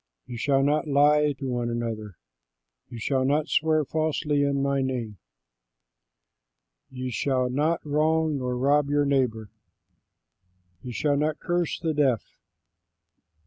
You 0.25 0.35
shall 0.35 0.63
not 0.63 0.87
lie 0.87 1.33
to 1.33 1.45
one 1.45 1.69
another. 1.69 2.17
You 2.89 2.97
shall 2.97 3.23
not 3.23 3.49
swear 3.49 3.85
falsely 3.85 4.41
in 4.41 4.59
my 4.63 4.81
name. 4.81 5.19
You 6.89 7.11
shall 7.11 7.51
not 7.51 7.85
wrong 7.85 8.39
nor 8.39 8.57
rob 8.57 8.89
your 8.89 9.05
neighbor. 9.05 9.51
You 10.81 10.91
shall 10.91 11.17
not 11.17 11.37
curse 11.37 11.79
the 11.79 11.93
deaf. 11.93 12.25